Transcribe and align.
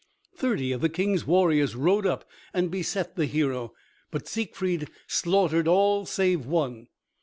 Thirty 0.35 0.71
of 0.71 0.81
the 0.81 0.89
King's 0.89 1.27
warriors 1.27 1.75
rode 1.75 2.07
up 2.07 2.27
and 2.55 2.71
beset 2.71 3.15
the 3.15 3.27
hero, 3.27 3.75
but 4.09 4.27
Siegfried 4.27 4.89
slaughtered 5.05 5.67
all 5.67 6.07
save 6.07 6.43
one. 6.47 6.87